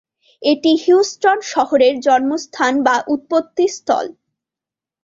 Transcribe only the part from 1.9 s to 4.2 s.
জন্মস্থান বা উৎপত্তি স্থল।